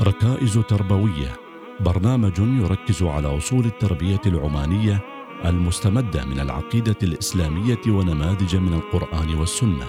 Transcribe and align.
ركائز 0.00 0.58
تربوية. 0.58 1.36
برنامج 1.80 2.38
يركز 2.38 3.02
على 3.02 3.36
أصول 3.36 3.64
التربية 3.64 4.20
العمانية 4.26 5.00
المستمدة 5.44 6.24
من 6.24 6.40
العقيدة 6.40 6.96
الإسلامية 7.02 7.80
ونماذج 7.88 8.56
من 8.56 8.74
القرآن 8.74 9.34
والسنة. 9.34 9.86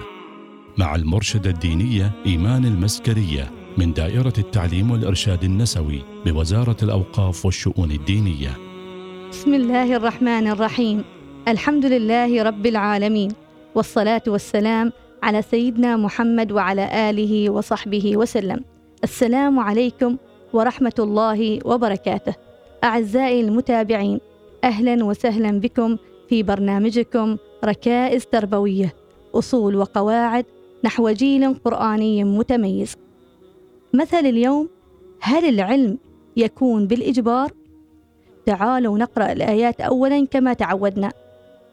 مع 0.78 0.94
المرشدة 0.94 1.50
الدينية 1.50 2.12
إيمان 2.26 2.64
المسكرية 2.64 3.50
من 3.78 3.92
دائرة 3.92 4.32
التعليم 4.38 4.90
والإرشاد 4.90 5.44
النسوي 5.44 6.02
بوزارة 6.26 6.76
الأوقاف 6.82 7.44
والشؤون 7.44 7.90
الدينية. 7.90 8.56
بسم 9.30 9.54
الله 9.54 9.96
الرحمن 9.96 10.48
الرحيم. 10.48 11.04
الحمد 11.48 11.86
لله 11.86 12.42
رب 12.42 12.66
العالمين. 12.66 13.30
والصلاة 13.74 14.22
والسلام 14.26 14.92
على 15.22 15.42
سيدنا 15.42 15.96
محمد 15.96 16.52
وعلى 16.52 17.10
آله 17.10 17.50
وصحبه 17.50 18.16
وسلم. 18.16 18.77
السلام 19.04 19.58
عليكم 19.58 20.16
ورحمة 20.52 20.92
الله 20.98 21.58
وبركاته. 21.64 22.34
أعزائي 22.84 23.40
المتابعين 23.40 24.20
أهلا 24.64 25.04
وسهلا 25.04 25.60
بكم 25.60 25.96
في 26.28 26.42
برنامجكم 26.42 27.36
ركائز 27.64 28.26
تربوية 28.26 28.94
أصول 29.34 29.76
وقواعد 29.76 30.44
نحو 30.84 31.10
جيل 31.10 31.54
قرآني 31.54 32.24
متميز. 32.24 32.96
مثل 33.94 34.26
اليوم 34.26 34.68
هل 35.20 35.44
العلم 35.48 35.98
يكون 36.36 36.86
بالإجبار؟ 36.86 37.52
تعالوا 38.46 38.98
نقرأ 38.98 39.32
الآيات 39.32 39.80
اولا 39.80 40.26
كما 40.26 40.52
تعودنا. 40.52 41.12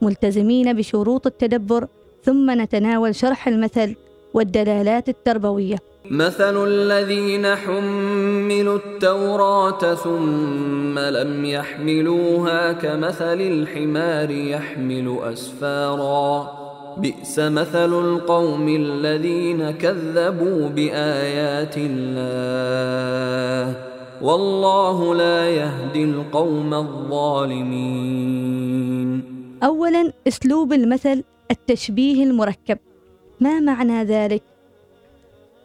ملتزمين 0.01 0.73
بشروط 0.73 1.27
التدبر 1.27 1.87
ثم 2.23 2.61
نتناول 2.61 3.15
شرح 3.15 3.47
المثل. 3.47 3.95
والدلالات 4.35 5.09
التربوية. 5.09 5.75
مثل 6.11 6.67
الذين 6.67 7.55
حملوا 7.55 8.77
التوراة 8.77 9.95
ثم 9.95 10.99
لم 10.99 11.45
يحملوها 11.45 12.71
كمثل 12.71 13.41
الحمار 13.41 14.31
يحمل 14.31 15.19
أسفارا. 15.23 16.51
بئس 16.97 17.39
مثل 17.39 17.93
القوم 17.93 18.67
الذين 18.67 19.71
كذبوا 19.71 20.69
بآيات 20.69 21.77
الله. 21.77 23.75
والله 24.21 25.15
لا 25.15 25.49
يهدي 25.49 26.03
القوم 26.03 26.73
الظالمين. 26.73 28.35
اولا 29.63 30.13
أسلوب 30.27 30.73
المثل 30.73 31.23
التشبيه 31.51 32.23
المركب. 32.23 32.77
ما 33.39 33.59
معنى 33.59 34.03
ذلك؟ 34.03 34.41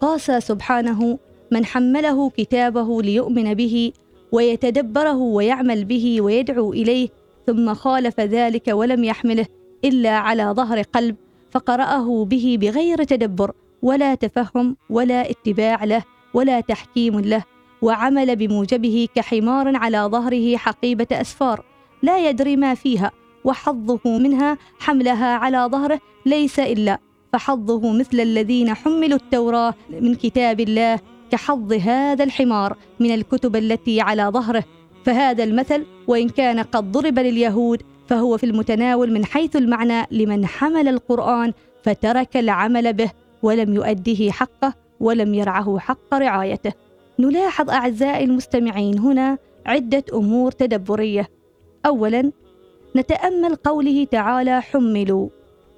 قاس 0.00 0.30
سبحانه 0.30 1.18
من 1.50 1.64
حمله 1.64 2.30
كتابه 2.30 3.02
ليؤمن 3.02 3.54
به 3.54 3.92
ويتدبره 4.32 5.16
ويعمل 5.16 5.84
به 5.84 6.20
ويدعو 6.20 6.72
إليه 6.72 7.08
ثم 7.46 7.74
خالف 7.74 8.20
ذلك 8.20 8.68
ولم 8.68 9.04
يحمله 9.04 9.46
إلا 9.84 10.10
على 10.10 10.42
ظهر 10.42 10.82
قلب 10.82 11.16
فقرأه 11.50 12.24
به 12.24 12.58
بغير 12.60 13.04
تدبر 13.04 13.52
ولا 13.82 14.14
تفهم 14.14 14.76
ولا 14.90 15.30
اتباع 15.30 15.84
له 15.84 16.04
ولا 16.34 16.60
تحكيم 16.60 17.20
له 17.20 17.44
وعمل 17.82 18.36
بموجبه 18.36 19.08
كحمار 19.14 19.76
على 19.76 19.98
ظهره 19.98 20.56
حقيبة 20.56 21.06
أسفار 21.12 21.64
لا 22.02 22.28
يدري 22.28 22.56
ما 22.56 22.74
فيها 22.74 23.10
وحظه 23.44 24.00
منها 24.18 24.58
حملها 24.78 25.34
على 25.34 25.68
ظهره 25.72 26.00
ليس 26.26 26.58
إلا 26.60 26.98
فحظه 27.32 27.92
مثل 27.92 28.20
الذين 28.20 28.74
حملوا 28.74 29.18
التوراة 29.18 29.74
من 30.00 30.14
كتاب 30.14 30.60
الله 30.60 30.98
كحظ 31.30 31.72
هذا 31.72 32.24
الحمار 32.24 32.76
من 33.00 33.14
الكتب 33.14 33.56
التي 33.56 34.00
على 34.00 34.22
ظهره. 34.22 34.64
فهذا 35.04 35.44
المثل 35.44 35.86
وإن 36.06 36.28
كان 36.28 36.60
قد 36.60 36.92
ضرب 36.92 37.18
لليهود 37.18 37.82
فهو 38.06 38.36
في 38.36 38.46
المتناول 38.46 39.12
من 39.12 39.24
حيث 39.24 39.56
المعنى 39.56 40.06
لمن 40.10 40.46
حمل 40.46 40.88
القرآن 40.88 41.52
فترك 41.82 42.36
العمل 42.36 42.92
به 42.92 43.10
ولم 43.42 43.74
يؤديه 43.74 44.30
حقه 44.30 44.74
ولم 45.00 45.34
يرعه 45.34 45.78
حق 45.78 46.14
رعايته. 46.14 46.72
نلاحظ 47.18 47.70
أعزائي 47.70 48.24
المستمعين 48.24 48.98
هنا 48.98 49.38
عدة 49.66 50.04
أمور 50.12 50.52
تدبرية. 50.52 51.28
اولا 51.86 52.32
نتأمل 52.96 53.54
قوله 53.54 54.04
تعالى 54.04 54.62
حملوا. 54.62 55.28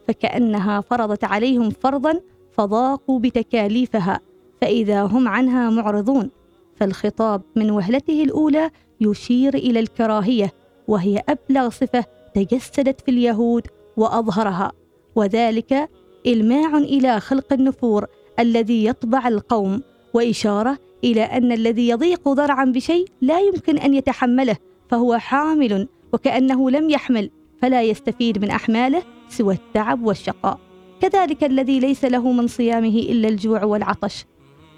فكأنها 0.08 0.80
فرضت 0.80 1.24
عليهم 1.24 1.70
فرضا 1.70 2.20
فضاقوا 2.52 3.18
بتكاليفها 3.18 4.20
فإذا 4.60 5.02
هم 5.02 5.28
عنها 5.28 5.70
معرضون. 5.70 6.30
فالخطاب 6.76 7.42
من 7.56 7.70
وهلته 7.70 8.22
الأولى 8.22 8.70
يشير 9.00 9.54
إلى 9.54 9.80
الكراهية 9.80 10.52
وهي 10.88 11.22
أبلغ 11.28 11.68
صفة 11.70 12.04
تجسدت 12.34 13.00
في 13.00 13.10
اليهود 13.10 13.66
وأظهرها. 13.96 14.72
وذلك 15.16 15.88
إلماع 16.26 16.78
إلى 16.78 17.20
خلق 17.20 17.52
النفور 17.52 18.06
الذي 18.38 18.84
يطبع 18.84 19.28
القوم 19.28 19.82
وإشارة 20.14 20.78
إلى 21.04 21.22
أن 21.22 21.52
الذي 21.52 21.88
يضيق 21.88 22.28
ذرعا 22.28 22.64
بشيء 22.64 23.06
لا 23.20 23.40
يمكن 23.40 23.78
أن 23.78 23.94
يتحمله 23.94 24.56
فهو 24.90 25.18
حامل 25.18 25.88
وكأنه 26.12 26.70
لم 26.70 26.90
يحمل 26.90 27.30
فلا 27.62 27.82
يستفيد 27.82 28.38
من 28.38 28.50
أحماله 28.50 29.02
سوى 29.32 29.54
التعب 29.54 30.02
والشقاء. 30.06 30.58
كذلك 31.00 31.44
الذي 31.44 31.80
ليس 31.80 32.04
له 32.04 32.32
من 32.32 32.46
صيامه 32.46 32.98
إلا 32.98 33.28
الجوع 33.28 33.64
والعطش. 33.64 34.24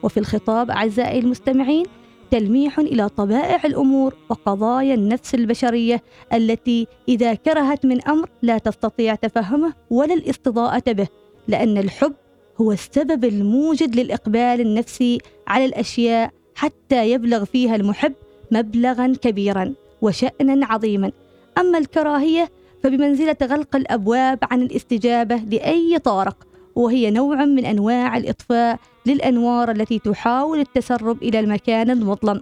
وفي 0.03 0.21
الخطاب 0.21 0.71
أعزائي 0.71 1.19
المستمعين 1.19 1.87
تلميح 2.31 2.79
إلى 2.79 3.09
طبائع 3.09 3.61
الأمور 3.65 4.15
وقضايا 4.29 4.95
النفس 4.95 5.35
البشرية 5.35 6.03
التي 6.33 6.87
إذا 7.09 7.35
كرهت 7.35 7.87
من 7.87 8.09
أمر 8.09 8.29
لا 8.43 8.59
تستطيع 8.59 9.15
تفهمه 9.15 9.75
ولا 9.91 10.15
الاستضاءة 10.15 10.93
به 10.93 11.09
لأن 11.49 11.79
الحب 11.79 12.13
هو 12.61 12.73
السبب 12.73 13.25
الموجد 13.25 13.97
للإقبال 13.97 14.61
النفسي 14.61 15.19
على 15.47 15.65
الأشياء 15.65 16.31
حتى 16.55 17.11
يبلغ 17.11 17.45
فيها 17.45 17.77
المحب 17.77 18.13
مبلغا 18.51 19.15
كبيرا 19.23 19.75
وشانا 20.03 20.67
عظيما. 20.67 21.13
أما 21.59 21.79
الكراهية 21.79 22.51
فبمنزلة 22.85 23.37
غلق 23.43 23.77
الأبواب 23.77 24.39
عن 24.43 24.63
الاستجابة 24.63 25.37
لأي 25.37 25.99
طارق 25.99 26.37
وهي 26.75 27.11
نوع 27.11 27.45
من 27.45 27.65
أنواع 27.65 28.17
الإطفاء 28.17 28.79
للأنوار 29.07 29.71
التي 29.71 29.99
تحاول 29.99 30.61
التسرب 30.61 31.23
إلى 31.23 31.41
المكان 31.41 31.91
المظلم. 31.91 32.41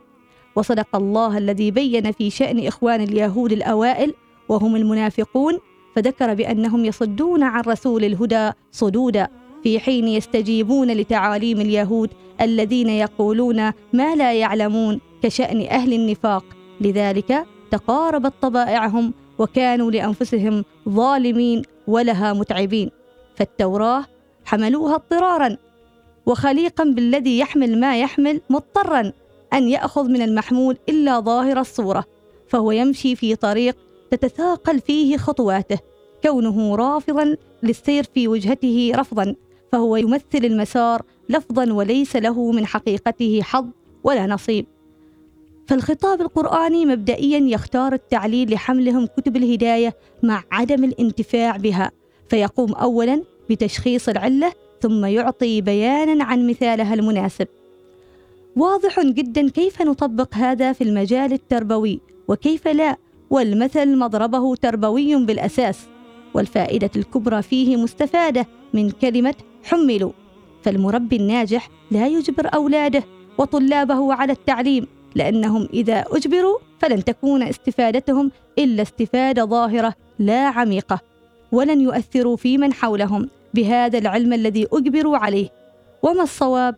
وصدق 0.57 0.97
الله 0.97 1.39
الذي 1.39 1.71
بين 1.71 2.13
في 2.13 2.31
شأن 2.31 2.67
إخوان 2.67 3.01
اليهود 3.01 3.53
الأوائل 3.53 4.15
وهم 4.49 4.77
المنافقون 4.77 5.59
فذكر 5.97 6.35
بأنهم 6.35 6.85
يصدون 6.85 7.43
عن 7.43 7.61
رسول 7.61 8.05
الهدى 8.05 8.51
صدودا 8.73 9.29
في 9.63 9.81
حين 9.81 10.09
يستجيبون 10.09 10.91
لتعاليم 10.91 11.61
اليهود 11.61 12.11
الذين 12.41 12.89
يقولون 12.89 13.73
ما 13.93 14.15
لا 14.17 14.33
يعلمون 14.33 15.01
كشأن 15.23 15.67
أهل 15.67 15.93
النفاق. 15.93 16.45
لذلك 16.81 17.47
تقاربت 17.71 18.33
طبائعهم 18.43 19.13
وكانوا 19.39 19.91
لأنفسهم 19.91 20.65
ظالمين 20.89 21.63
ولها 21.87 22.33
متعبين. 22.33 22.91
فالتوراة 23.37 24.05
حملوها 24.45 24.95
اضطرارا 24.95 25.57
وخليقا 26.27 26.85
بالذي 26.85 27.39
يحمل 27.39 27.81
ما 27.81 28.01
يحمل 28.01 28.41
مضطرا 28.51 29.13
أن 29.53 29.69
يأخذ 29.69 30.09
من 30.09 30.23
المحمول 30.23 30.79
إلا 30.89 31.21
ظاهر 31.21 31.61
الصورة 31.61 32.05
فهو 32.49 32.73
يمشي 32.73 33.17
في 33.17 33.37
طريق 33.37 33.77
تتثاقل 34.11 34.81
فيه 34.81 35.17
خطواته 35.17 35.79
كونه 36.23 36.77
رافضا 36.77 37.37
للسير 37.63 38.05
في 38.05 38.29
وجهته 38.29 38.93
رفضا 38.95 39.35
فهو 39.73 39.97
يمثل 39.97 40.25
المسار 40.35 41.03
لفظا 41.29 41.73
وليس 41.73 42.17
له 42.17 42.53
من 42.53 42.67
حقيقته 42.67 43.41
حظ 43.43 43.67
ولا 44.05 44.27
نصيب. 44.27 44.67
فالخطاب 45.67 46.21
القرآني 46.21 46.87
مبدئيا 46.87 47.39
يختار 47.39 47.93
التعليل 47.93 48.55
لحملهم 48.55 49.07
كتب 49.07 49.37
الهداية 49.37 49.97
مع 50.23 50.45
عدم 50.53 50.85
الانتفاع 50.85 51.57
بها 51.57 51.91
فيقوم 52.29 52.73
أولا 52.73 53.23
بتشخيص 53.51 54.09
العلة 54.09 54.53
ثم 54.81 55.05
يعطي 55.05 55.61
بيانا 55.61 56.25
عن 56.25 56.47
مثالها 56.47 56.95
المناسب. 56.95 57.47
واضح 58.57 59.01
جدا 59.01 59.49
كيف 59.49 59.83
نطبق 59.83 60.35
هذا 60.35 60.73
في 60.73 60.85
المجال 60.85 61.33
التربوي 61.33 62.01
وكيف 62.29 62.69
لا 62.69 62.97
والمثل 63.31 63.99
مضربه 63.99 64.57
تربوي 64.57 65.25
بالأساس 65.25 65.79
والفائدة 66.35 66.91
الكبرى 66.97 67.43
فيه 67.43 67.77
مستفادة 67.77 68.47
من 68.75 68.91
كلمة 68.91 69.35
حملوا 69.65 70.13
فالمربي 70.63 71.17
الناجح 71.17 71.69
لا 71.91 72.07
يجبر 72.07 72.55
أولاده 72.55 73.05
وطلابه 73.39 74.15
على 74.15 74.33
التعليم. 74.33 74.87
لأنهم 75.15 75.69
إذا 75.75 76.05
أجبروا 76.11 76.59
فلن 76.79 77.05
تكون 77.05 77.43
استفادتهم 77.43 78.31
إلا 78.59 78.83
استفادة 78.83 79.45
ظاهرة 79.45 79.95
لا 80.19 80.47
عميقة 80.47 81.01
ولن 81.53 81.81
يؤثروا 81.81 82.37
في 82.37 82.59
من 82.59 82.73
حولهم 82.73 83.29
بهذا 83.55 83.99
العلم 83.99 84.33
الذي 84.33 84.67
أجبروا 84.73 85.17
عليه 85.17 85.49
وما 86.03 86.23
الصواب؟ 86.23 86.77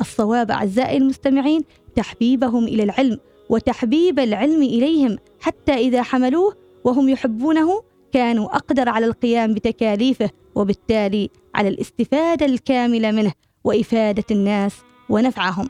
الصواب 0.00 0.50
أعزائي 0.50 0.96
المستمعين 0.96 1.64
تحبيبهم 1.96 2.64
إلى 2.64 2.82
العلم 2.82 3.18
وتحبيب 3.48 4.18
العلم 4.18 4.62
إليهم 4.62 5.18
حتى 5.40 5.72
إذا 5.72 6.02
حملوه 6.02 6.56
وهم 6.84 7.08
يحبونه 7.08 7.82
كانوا 8.12 8.56
أقدر 8.56 8.88
على 8.88 9.06
القيام 9.06 9.54
بتكاليفه 9.54 10.30
وبالتالي 10.54 11.30
على 11.54 11.68
الاستفادة 11.68 12.46
الكاملة 12.46 13.10
منه 13.10 13.32
وإفادة 13.64 14.24
الناس 14.30 14.76
ونفعهم. 15.08 15.68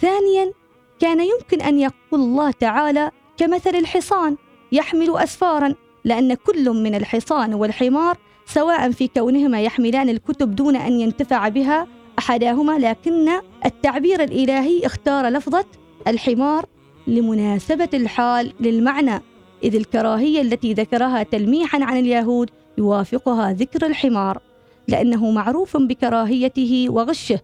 ثانيا 0.00 0.52
كان 1.00 1.20
يمكن 1.20 1.60
أن 1.60 1.80
يقول 1.80 2.20
الله 2.20 2.50
تعالى 2.50 3.10
كمثل 3.36 3.74
الحصان 3.74 4.36
يحمل 4.72 5.16
أسفارا 5.16 5.74
لأن 6.04 6.34
كل 6.34 6.70
من 6.70 6.94
الحصان 6.94 7.54
والحمار 7.54 8.16
سواء 8.46 8.90
في 8.90 9.08
كونهما 9.08 9.62
يحملان 9.62 10.08
الكتب 10.08 10.54
دون 10.56 10.76
أن 10.76 11.00
ينتفع 11.00 11.48
بها 11.48 11.86
أحداهما 12.18 12.78
لكن 12.78 13.28
التعبير 13.64 14.22
الإلهي 14.22 14.86
اختار 14.86 15.28
لفظة 15.28 15.64
الحمار 16.06 16.66
لمناسبة 17.06 17.88
الحال 17.94 18.52
للمعنى 18.60 19.22
إذ 19.64 19.74
الكراهية 19.74 20.40
التي 20.40 20.72
ذكرها 20.72 21.22
تلميحا 21.22 21.84
عن 21.84 21.98
اليهود 21.98 22.50
يوافقها 22.78 23.52
ذكر 23.52 23.86
الحمار 23.86 24.42
لأنه 24.88 25.30
معروف 25.30 25.76
بكراهيته 25.76 26.86
وغشه 26.90 27.40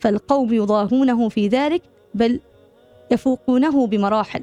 فالقوم 0.00 0.52
يضاهونه 0.52 1.28
في 1.28 1.48
ذلك 1.48 1.82
بل 2.14 2.40
يفوقونه 3.10 3.86
بمراحل. 3.86 4.42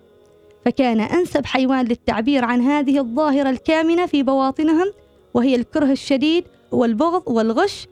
فكان 0.66 1.02
أنسب 1.02 1.46
حيوان 1.46 1.86
للتعبير 1.86 2.46
عن 2.46 2.62
هذه 2.62 3.00
الظاهرة 3.00 3.50
الكامنة 3.50 4.06
في 4.06 4.24
بواطنهم 4.24 4.92
وهي 5.34 5.56
الكره 5.56 5.92
الشديد 5.92 6.44
والبغض 6.72 7.24
والغش 7.28 7.88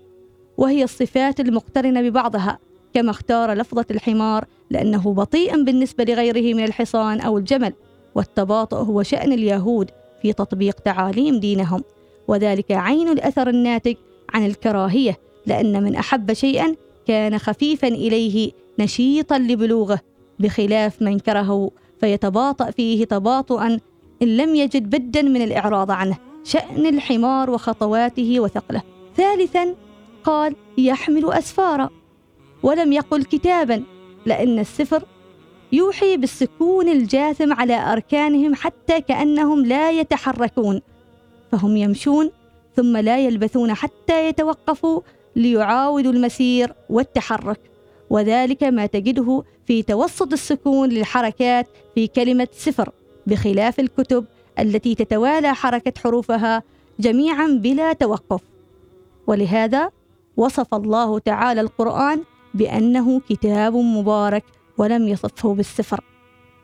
وهي 0.57 0.83
الصفات 0.83 1.39
المقترنة 1.39 2.01
ببعضها 2.01 2.59
كما 2.93 3.11
اختار 3.11 3.53
لفظة 3.53 3.85
الحمار 3.91 4.45
لأنه 4.69 5.13
بطيء 5.13 5.63
بالنسبة 5.63 6.03
لغيره 6.03 6.55
من 6.55 6.63
الحصان 6.63 7.21
أو 7.21 7.37
الجمل 7.37 7.73
والتباطؤ 8.15 8.77
هو 8.77 9.03
شأن 9.03 9.33
اليهود 9.33 9.91
في 10.21 10.33
تطبيق 10.33 10.79
تعاليم 10.79 11.39
دينهم. 11.39 11.83
وذلك 12.27 12.71
عين 12.71 13.09
الأثر 13.09 13.49
الناتج 13.49 13.95
عن 14.33 14.45
الكراهية 14.45 15.19
لأن 15.45 15.83
من 15.83 15.95
أحب 15.95 16.33
شيئا 16.33 16.75
كان 17.07 17.37
خفيفا 17.37 17.87
إليه 17.87 18.51
نشيطا 18.79 19.37
لبلوغه. 19.37 19.99
بخلاف 20.39 21.01
من 21.01 21.19
كرهه 21.19 21.71
فيتباطأ 21.99 22.71
فيه 22.71 23.05
تباطؤا 23.05 23.79
إن 24.21 24.37
لم 24.37 24.55
يجد 24.55 24.89
بدا 24.89 25.21
من 25.21 25.41
الإعراض 25.41 25.91
عنه 25.91 26.17
شأن 26.43 26.85
الحمار 26.85 27.49
وخطواته 27.49 28.39
وثقله. 28.39 28.81
ثالثا 29.17 29.75
قال 30.23 30.55
يحمل 30.77 31.33
أسفارا 31.33 31.89
ولم 32.63 32.93
يقل 32.93 33.23
كتابا 33.23 33.83
لأن 34.25 34.59
السفر 34.59 35.03
يوحي 35.71 36.17
بالسكون 36.17 36.89
الجاثم 36.89 37.53
على 37.53 37.75
أركانهم 37.75 38.55
حتى 38.55 39.01
كأنهم 39.01 39.65
لا 39.65 39.91
يتحركون. 39.91 40.81
فهم 41.51 41.77
يمشون 41.77 42.31
ثم 42.75 42.97
لا 42.97 43.19
يلبثون 43.19 43.73
حتى 43.73 44.27
يتوقفوا 44.27 45.01
ليعاودوا 45.35 46.11
المسير 46.11 46.73
والتحرك. 46.89 47.72
وذلك 48.13 48.63
ما 48.63 48.85
تجده 48.85 49.43
في 49.65 49.83
توسط 49.83 50.33
السكون 50.33 50.89
للحركات 50.89 51.67
في 51.95 52.07
كلمة 52.07 52.47
سفر 52.51 52.89
بخلاف 53.27 53.79
الكتب 53.79 54.25
التي 54.59 54.95
تتوالى 54.95 55.55
حركة 55.55 55.93
حروفها 56.03 56.63
جميعا 56.99 57.47
بلا 57.47 57.93
توقف. 57.93 58.41
ولهذا 59.27 59.89
وصف 60.37 60.73
الله 60.73 61.19
تعالى 61.19 61.61
القرآن 61.61 62.23
بأنه 62.53 63.19
كتاب 63.19 63.75
مبارك 63.75 64.43
ولم 64.77 65.07
يصفه 65.07 65.53
بالسفر 65.53 66.03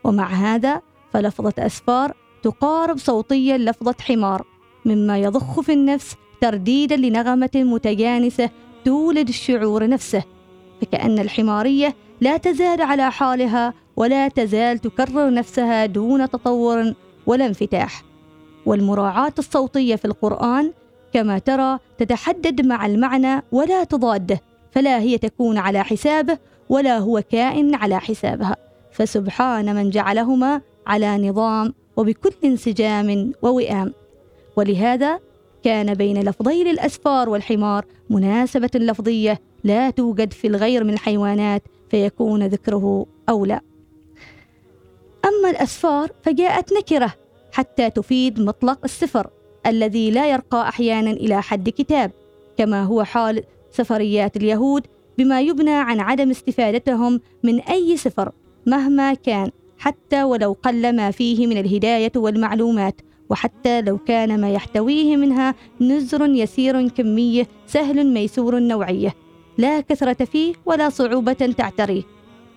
ومع 0.04 0.28
هذا 0.28 0.82
فلفظة 1.14 1.54
أسفار 1.58 2.14
تقارب 2.44 2.98
صوتيا 2.98 3.58
لفظة 3.58 3.96
حمار 4.02 4.46
مما 4.86 5.20
يضخ 5.20 5.62
في 5.62 5.74
النفس 5.74 6.16
ترديدا 6.42 6.96
لنغمة 6.96 7.50
متجانسة 7.56 8.50
تولد 8.86 9.28
الشعور 9.28 9.88
نفسه. 9.88 10.24
فكأن 10.82 11.20
الحمارية 11.20 11.96
لا 12.22 12.38
تزال 12.38 12.82
على 12.82 13.12
حالها 13.12 13.74
ولا 13.96 14.28
تزال 14.28 14.80
تكرر 14.80 15.34
نفسها 15.34 15.86
دون 15.86 16.30
تطور 16.30 16.94
ولا 17.26 17.46
انفتاح. 17.46 18.04
والمراعاة 18.66 19.34
الصوتية 19.40 19.96
في 19.96 20.06
القرآن 20.06 20.72
كما 21.14 21.40
ترى 21.40 21.80
تتحدد 21.98 22.66
مع 22.66 22.86
المعنى 22.86 23.44
ولا 23.52 23.84
تضاده 23.84 24.42
فلا 24.72 25.00
هي 25.00 25.18
تكون 25.18 25.58
على 25.58 25.84
حسابه 25.84 26.38
ولا 26.70 26.98
هو 26.98 27.24
كائن 27.32 27.76
على 27.76 28.00
حسابها. 28.00 28.56
فسبحان 28.92 29.76
من 29.76 29.90
جعلهما 29.90 30.62
على 30.88 31.30
نظام 31.30 31.74
وبكل 31.98 32.32
انسجام 32.44 33.32
ووئام. 33.42 33.94
ولهذا 34.56 35.20
كان 35.64 35.94
بين 35.94 36.22
لفظي 36.22 36.62
الأسفار 36.62 37.30
والحمار 37.30 37.86
مناسبة 38.10 38.70
لفظية 38.76 39.42
لا 39.64 39.90
توجد 39.90 40.34
في 40.34 40.48
الغير 40.48 40.84
من 40.84 40.94
الحيوانات 40.94 41.64
فيكون 41.90 42.44
ذكره 42.48 43.06
أولى 43.30 43.60
أما 45.26 45.50
الأسفار 45.50 46.12
فجاءت 46.24 46.74
نكرة 46.74 47.14
حتى 47.52 47.90
تفيد 47.90 48.40
مطلق 48.40 48.80
السفر 48.84 49.30
الذي 49.66 50.12
لا 50.12 50.32
يرقى 50.32 50.70
أحيانا 50.70 51.12
إلى 51.12 51.42
حد 51.42 51.70
كتاب 51.70 52.12
كما 52.58 52.84
هو 52.84 53.04
حال 53.04 53.44
سفريات 53.72 54.38
اليهود 54.38 54.88
بما 55.18 55.42
يبنى 55.42 55.74
عن 55.74 56.00
عدم 56.00 56.30
استفادتهم 56.30 57.22
من 57.44 57.60
أي 57.60 57.98
سفر 57.98 58.32
مهما 58.66 59.14
كان 59.14 59.52
حتى 59.78 60.24
ولو 60.24 60.58
قل 60.64 60.96
ما 60.96 61.12
فيه 61.12 61.48
من 61.48 61.58
الهداية 61.58 62.12
والمعلومات 62.16 63.02
وحتى 63.30 63.82
لو 63.82 63.98
كان 63.98 64.42
ما 64.42 64.52
يحتويه 64.52 65.16
منها 65.16 65.56
نزر 65.82 66.26
يسير 66.26 66.88
كمية 66.88 67.48
سهل 67.68 68.14
ميسور 68.14 68.58
النوعية 68.58 69.16
لا 69.60 69.82
كثرة 69.82 70.26
فيه 70.26 70.54
ولا 70.66 70.90
صعوبة 70.90 71.34
تعتريه 71.34 72.04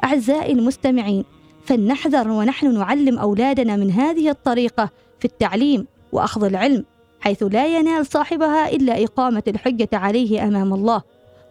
أعزائي 0.05 0.53
المستمعين 0.53 1.25
فلنحذر 1.65 2.29
ونحن 2.29 2.75
نعلم 2.79 3.19
أولادنا 3.19 3.77
من 3.77 3.91
هذه 3.91 4.31
الطريقة 4.31 4.91
في 5.19 5.25
التعليم 5.25 5.87
وأخذ 6.13 6.45
العلم 6.45 6.85
حيث 7.21 7.43
لا 7.43 7.67
ينال 7.67 8.07
صاحبها 8.07 8.69
إلا 8.69 9.05
إقامة 9.05 9.43
الحجة 9.49 9.89
عليه 9.93 10.45
أمام 10.45 10.75
الله 10.75 11.03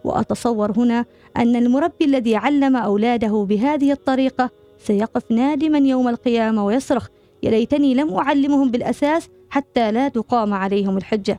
وأتصور 0.04 0.72
هنا 0.76 1.04
أن 1.36 1.56
المربي 1.56 2.04
الذي 2.04 2.36
علم 2.36 2.76
أولاده 2.76 3.46
بهذه 3.48 3.92
الطريقة 3.92 4.50
سيقف 4.78 5.30
نادما 5.30 5.78
يوم 5.78 6.08
القيامة 6.08 6.64
ويصرخ 6.66 7.08
يا 7.42 7.50
ليتني 7.50 7.94
لم 7.94 8.14
أعلمهم 8.14 8.70
بالأساس 8.70 9.28
حتى 9.50 9.92
لا 9.92 10.08
تقام 10.08 10.54
عليهم 10.54 10.96
الحجة. 10.96 11.38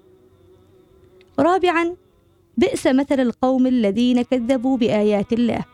رابعا 1.39 1.95
بئس 2.57 2.87
مثل 2.87 3.19
القوم 3.19 3.67
الذين 3.67 4.21
كذبوا 4.21 4.77
بآيات 4.77 5.33
الله. 5.33 5.65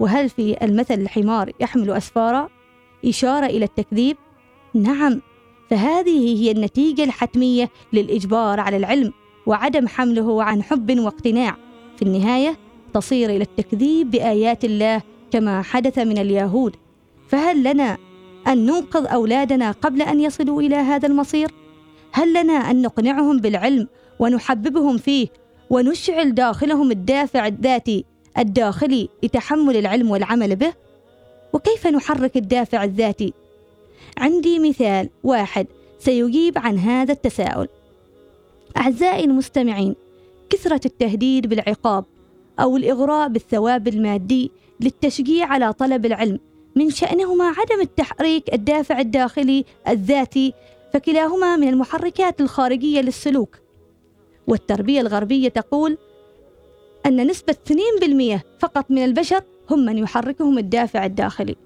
وهل 0.00 0.28
في 0.28 0.64
المثل 0.64 0.94
الحمار 0.94 1.52
يحمل 1.60 1.90
أسفارا؟ 1.90 2.48
إشارة 3.04 3.46
إلى 3.46 3.64
التكذيب؟ 3.64 4.16
نعم، 4.74 5.20
فهذه 5.70 6.42
هي 6.42 6.50
النتيجة 6.50 7.04
الحتمية 7.04 7.70
للإجبار 7.92 8.60
على 8.60 8.76
العلم 8.76 9.12
وعدم 9.46 9.88
حمله 9.88 10.42
عن 10.44 10.62
حب 10.62 10.98
واقتناع. 10.98 11.56
في 11.96 12.02
النهاية 12.02 12.56
تصير 12.94 13.30
إلى 13.30 13.42
التكذيب 13.42 14.10
بآيات 14.10 14.64
الله 14.64 15.02
كما 15.30 15.62
حدث 15.62 15.98
من 15.98 16.18
اليهود. 16.18 16.76
فهل 17.28 17.62
لنا 17.64 17.98
أن 18.46 18.66
ننقذ 18.66 19.06
أولادنا 19.06 19.70
قبل 19.70 20.02
أن 20.02 20.20
يصلوا 20.20 20.62
إلى 20.62 20.76
هذا 20.76 21.08
المصير؟ 21.08 21.50
هل 22.12 22.42
لنا 22.42 22.52
أن 22.52 22.82
نقنعهم 22.82 23.38
بالعلم 23.38 23.88
ونحببهم 24.18 24.98
فيه 24.98 25.28
ونشعل 25.70 26.34
داخلهم 26.34 26.90
الدافع 26.90 27.46
الذاتي 27.46 28.04
الداخلي 28.38 29.08
لتحمل 29.22 29.76
العلم 29.76 30.10
والعمل 30.10 30.56
به؟ 30.56 30.72
وكيف 31.52 31.86
نحرك 31.86 32.36
الدافع 32.36 32.84
الذاتي؟ 32.84 33.32
عندي 34.18 34.58
مثال 34.58 35.08
واحد 35.24 35.66
سيجيب 35.98 36.58
عن 36.58 36.78
هذا 36.78 37.12
التساؤل. 37.12 37.68
أعزائي 38.76 39.24
المستمعين، 39.24 39.94
كثرة 40.50 40.80
التهديد 40.86 41.46
بالعقاب 41.46 42.04
أو 42.60 42.76
الإغراء 42.76 43.28
بالثواب 43.28 43.88
المادي 43.88 44.50
للتشجيع 44.80 45.46
على 45.46 45.72
طلب 45.72 46.06
العلم 46.06 46.38
من 46.76 46.90
شأنهما 46.90 47.44
عدم 47.44 47.80
التحريك 47.80 48.54
الدافع 48.54 49.00
الداخلي 49.00 49.64
الذاتي 49.88 50.54
فكلاهما 50.92 51.56
من 51.56 51.68
المحركات 51.68 52.40
الخارجية 52.40 53.00
للسلوك 53.00 53.58
والتربية 54.50 55.00
الغربية 55.00 55.48
تقول 55.48 55.98
أن 57.06 57.26
نسبة 57.26 57.56
2% 58.36 58.40
فقط 58.58 58.90
من 58.90 59.04
البشر 59.04 59.42
هم 59.70 59.78
من 59.78 59.98
يحركهم 59.98 60.58
الدافع 60.58 61.04
الداخلي. 61.04 61.56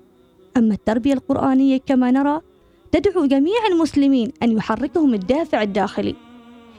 أما 0.57 0.75
التربية 0.75 1.13
القرآنية 1.13 1.81
كما 1.87 2.11
نرى 2.11 2.41
تدعو 2.93 3.27
جميع 3.27 3.67
المسلمين 3.73 4.33
أن 4.43 4.53
يحركهم 4.53 5.15
الدافع 5.15 5.63
الداخلي. 5.63 6.15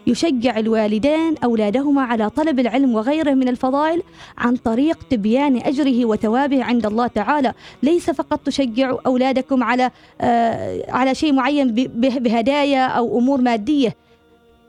يشجع 0.07 0.59
الوالدان 0.59 1.35
أولادهما 1.43 2.01
على 2.01 2.29
طلب 2.29 2.59
العلم 2.59 2.95
وغيره 2.95 3.33
من 3.33 3.47
الفضائل 3.47 4.03
عن 4.37 4.55
طريق 4.55 5.03
تبيان 5.09 5.57
أجره 5.57 6.05
وثوابه 6.05 6.63
عند 6.63 6.85
الله 6.85 7.07
تعالى. 7.07 7.53
ليس 7.83 8.09
فقط 8.09 8.39
تشجع 8.39 8.97
أولادكم 9.05 9.63
على 9.63 9.91
آه 10.21 10.91
على 10.91 11.15
شيء 11.15 11.33
معين 11.33 11.73
بهدايا 11.95 12.87
أو 12.87 13.19
أمور 13.19 13.41
مادية. 13.41 14.04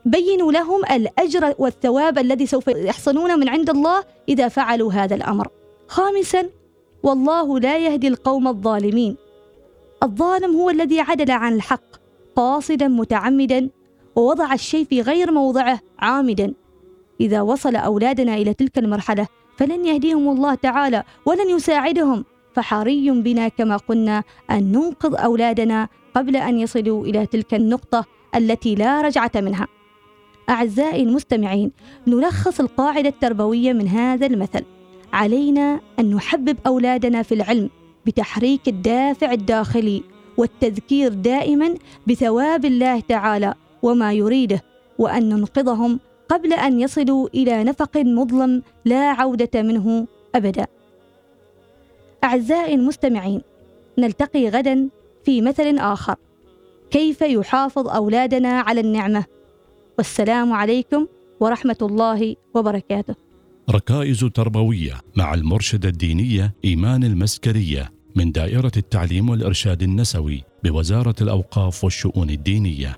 بينوا 0.07 0.51
لهم 0.51 0.81
الأجر 0.91 1.53
والثواب 1.59 2.17
الذي 2.17 2.45
سوف 2.45 2.67
يحصلونه 2.67 3.35
من 3.35 3.49
عند 3.49 3.69
الله 3.69 4.03
إذا 4.29 4.47
فعلوا 4.47 4.93
هذا 4.93 5.15
الأمر. 5.15 5.47
خامسا 5.87 6.49
والله 7.03 7.59
لا 7.59 7.77
يهدي 7.77 8.07
القوم 8.07 8.47
الظالمين. 8.47 9.17
الظالم 10.03 10.55
هو 10.55 10.69
الذي 10.69 10.99
عدل 10.99 11.31
عن 11.31 11.53
الحق 11.53 11.83
قاصدا 12.35 12.87
متعمدا 12.87 13.69
ووضع 14.15 14.53
الشيء 14.53 14.85
في 14.85 15.01
غير 15.01 15.31
موضعه 15.31 15.79
عامدا. 15.99 16.53
إذا 17.21 17.41
وصل 17.41 17.75
أولادنا 17.75 18.35
إلى 18.35 18.53
تلك 18.53 18.77
المرحلة 18.77 19.27
فلن 19.57 19.85
يهديهم 19.85 20.29
الله 20.29 20.55
تعالى 20.55 21.03
ولن 21.25 21.49
يساعدهم. 21.49 22.25
فحري 22.53 23.11
بنا 23.11 23.47
كما 23.47 23.77
قلنا 23.77 24.23
أن 24.51 24.71
ننقذ 24.71 25.15
أولادنا 25.15 25.87
قبل 26.15 26.35
أن 26.35 26.59
يصلوا 26.59 27.05
إلى 27.05 27.25
تلك 27.25 27.53
النقطة 27.53 28.05
التي 28.35 28.75
لا 28.75 29.01
رجعة 29.01 29.31
منها. 29.35 29.67
أعزائي 30.49 31.03
المستمعين 31.03 31.71
نلخص 32.07 32.59
القاعدة 32.59 33.09
التربوية 33.09 33.73
من 33.73 33.87
هذا 33.87 34.25
المثل. 34.25 34.63
علينا 35.13 35.79
أن 35.99 36.15
نحبب 36.15 36.57
أولادنا 36.67 37.23
في 37.23 37.35
العلم 37.35 37.69
بتحريك 38.05 38.67
الدافع 38.67 39.31
الداخلي 39.31 40.03
والتذكير 40.37 41.13
دائما 41.13 41.75
بثواب 42.07 42.65
الله 42.65 42.99
تعالى 42.99 43.53
وما 43.81 44.13
يريده 44.13 44.63
وأن 44.97 45.29
ننقذهم 45.29 45.99
قبل 46.29 46.53
أن 46.53 46.79
يصلوا 46.79 47.27
إلى 47.33 47.63
نفق 47.63 47.97
مظلم 47.97 48.63
لا 48.85 49.11
عودة 49.11 49.61
منه 49.61 50.07
ابدا. 50.35 50.67
أعزائي 52.23 52.75
المستمعين 52.75 53.41
نلتقي 53.97 54.49
غدا 54.49 54.89
في 55.25 55.41
مثل 55.41 55.77
آخر. 55.77 56.15
كيف 56.91 57.21
يحافظ 57.21 57.87
أولادنا 57.87 58.59
على 58.59 58.81
النعمة؟ 58.81 59.36
والسلام 59.97 60.53
عليكم 60.53 61.07
ورحمة 61.39 61.77
الله 61.81 62.35
وبركاته. 62.53 63.15
ركائز 63.69 64.19
تربوية 64.19 64.93
مع 65.15 65.33
المرشدة 65.33 65.89
الدينية 65.89 66.53
إيمان 66.65 67.03
المسكرية 67.03 67.91
من 68.15 68.31
دائرة 68.31 68.71
التعليم 68.77 69.29
والإرشاد 69.29 69.83
النسوي 69.83 70.43
بوزارة 70.63 71.15
الأوقاف 71.21 71.83
والشؤون 71.83 72.29
الدينية. 72.29 72.97